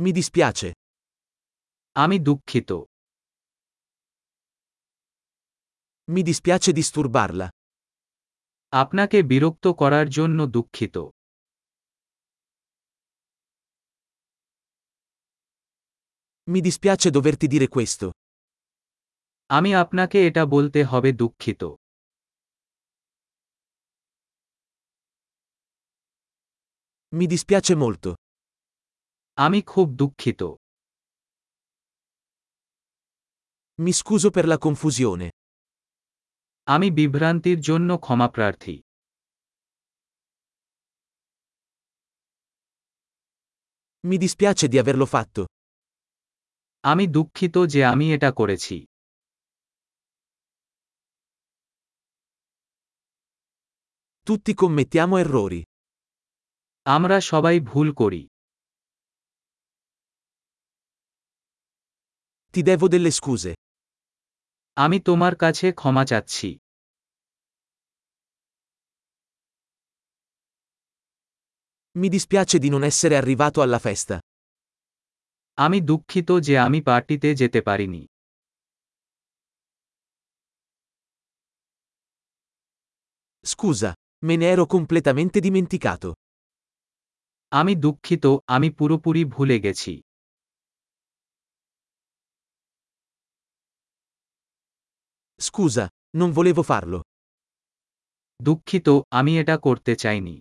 [0.00, 0.68] Mi dispiace.
[1.96, 2.70] আমি দুঃখিত
[6.08, 7.46] Mi dispiace disturbarla.
[8.82, 10.96] আপনাকে বিরক্ত করার জন্য দুঃখিত
[16.48, 18.06] Mi dispiace doverti dire questo.
[19.56, 21.62] আমি আপনাকে এটা বলতে হবে দুঃখিত
[27.12, 28.10] Mi dispiace molto.
[29.37, 30.41] আমি খুব দুঃখিত
[33.79, 35.27] Mi scuso per la confusione.
[36.67, 38.75] আমি বিভ্রান্তির জন্য ক্ষমাপ্রার্থী
[44.03, 45.41] Mi dispiace di averlo fatto.
[46.83, 48.77] আমি দুঃখিত যে আমি এটা করেছি
[54.27, 55.61] Tutti commettiamo errori.
[56.85, 58.21] আমরা সবাই ভুল করি
[62.55, 63.51] Ti devo delle scuse.
[64.83, 66.49] আমি তোমার কাছে ক্ষমা চাচ্ছি
[71.95, 74.15] Mi dispiace di non essere arrivato alla festa.
[75.65, 78.03] আমি দুঃখিত যে আমি পার্টিতে যেতে পারিনি
[83.51, 83.91] Scusa,
[84.25, 86.09] me ne ero completamente dimenticato.
[87.51, 89.93] আমি দুঃখিত আমি পুরোপুরি ভুলে গেছি
[95.55, 96.99] Scusa, non volevo farlo.
[98.39, 98.87] দুঃখিত
[99.19, 100.35] আমি এটা করতে চাইনি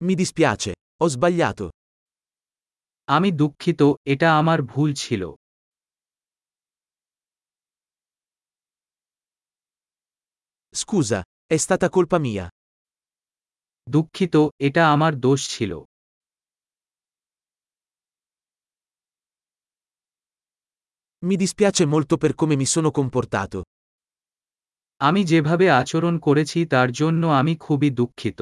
[0.00, 1.66] Mi dispiace, ho sbagliato.
[3.08, 3.80] আমি দুঃখিত
[4.12, 5.22] এটা আমার ভুল ছিল
[10.72, 11.20] Scusa,
[11.54, 12.46] è stata colpa mia.
[13.86, 14.34] দুঃখিত
[14.66, 15.72] এটা আমার দোষ ছিল
[21.26, 23.58] Mi dispiace molto per come mi sono comportato.
[25.00, 28.40] আমি যেভাবে আচরণ করেছি তার জন্য আমি খুবই দুঃখিত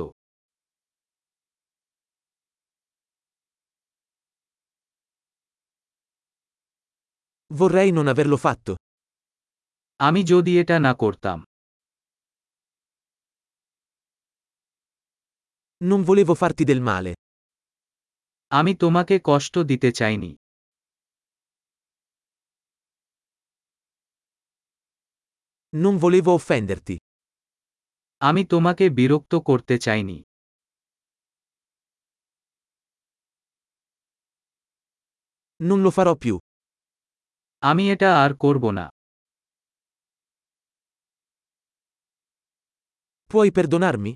[7.59, 8.73] Vorrei non averlo fatto.
[10.01, 11.39] আমি যদি এটা না করতাম
[15.81, 17.13] Non volevo farti del male.
[18.51, 20.31] আমি তোমাকে কষ্ট দিতে চাইনি
[25.73, 26.97] Non volevo offenderti.
[28.21, 30.19] আমি তোমাকে বিরক্ত করতে চাইনি
[35.61, 36.35] Non lo farò più.
[37.71, 38.87] আমি এটা আর করব না
[43.31, 44.13] Puoi perdonarmi?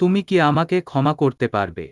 [0.00, 1.86] তুমি কি আমাকে ক্ষমা করতে পারবে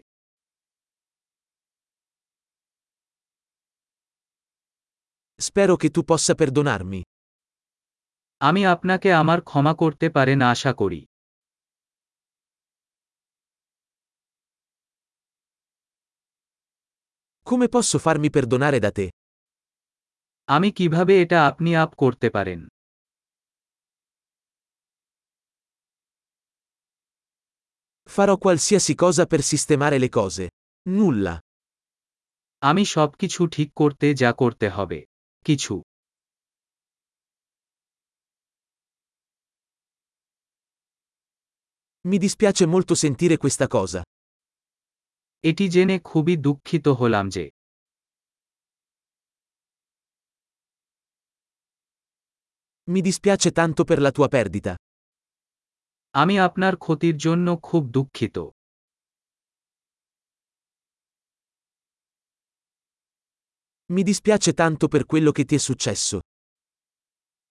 [5.39, 7.01] Spero che tu possa perdonarmi.
[8.48, 11.02] আমি আপনাকে আমার ক্ষমা করতে পারেন আশা করি
[17.48, 19.06] Come posso farmi perdonare da te?
[20.48, 22.60] আমি কীভাবে এটা আপনি আপ করতে পারেন
[28.10, 30.46] Farò qualsiasi cosa per sistemare le cose.
[30.90, 31.36] Nulla.
[32.62, 35.00] আমি সবকিছু ঠিক করতে যা করতে হবে
[35.46, 35.74] কিছু
[42.09, 44.01] Mi dispiace molto sentire questa cosa.
[45.51, 47.45] এটি জেনে খুবই দুঃখিত হলাম যে
[52.89, 54.73] Mi dispiace tanto per la tua perdita.
[56.15, 58.37] আমি আপনার ক্ষতির জন্য খুব দুঃখিত
[63.91, 66.17] Mi dispiace tanto per quello che ti è successo.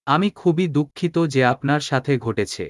[0.07, 2.65] আমি খুবই দুঃখিত যে আপনার সাথে ঘটেছে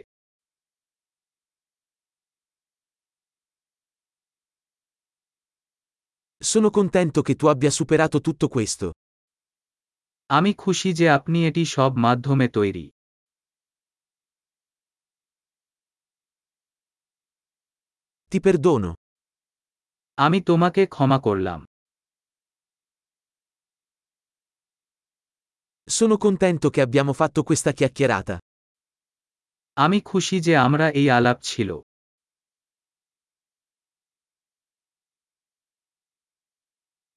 [6.41, 8.88] Sono contento che tu abbia superato tutto questo.
[10.29, 12.85] আমি খুশি যে আপনি এটি সব মাধ্যমে তৈরি
[18.32, 18.91] Ti perdono.
[20.26, 21.59] আমি তোমাকে ক্ষমা করলাম
[25.88, 28.35] Sono contento che abbiamo fatto questa chiacchierata.
[29.78, 31.70] আমি খুশি যে আমরা এই আলাপ ছিল